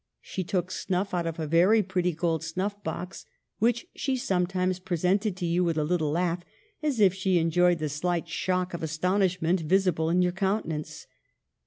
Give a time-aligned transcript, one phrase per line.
[0.21, 3.23] She took snuff out of a very pretty gold snuff box,
[3.59, 6.41] which she sometimes presented to you with a little laugh,
[6.81, 11.05] as if she enjoyed the slight shock of astonishment visible in your countenance.